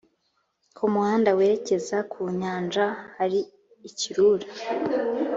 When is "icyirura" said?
3.87-4.47